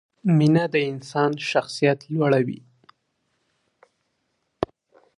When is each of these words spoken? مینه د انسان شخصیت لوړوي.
مینه 0.37 0.65
د 0.73 0.75
انسان 0.91 1.31
شخصیت 1.51 1.99
لوړوي. 2.13 2.59